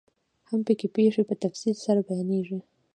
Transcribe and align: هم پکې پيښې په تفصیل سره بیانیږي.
هم 0.49 0.59
پکې 0.67 0.87
پيښې 0.95 1.23
په 1.29 1.35
تفصیل 1.43 1.75
سره 1.85 1.99
بیانیږي. 2.07 2.59